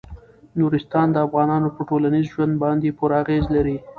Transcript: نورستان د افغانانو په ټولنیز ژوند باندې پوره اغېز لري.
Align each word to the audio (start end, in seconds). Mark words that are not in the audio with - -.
نورستان 0.59 1.07
د 1.11 1.17
افغانانو 1.27 1.67
په 1.75 1.81
ټولنیز 1.89 2.25
ژوند 2.33 2.53
باندې 2.63 2.95
پوره 2.97 3.15
اغېز 3.23 3.45
لري. 3.55 3.77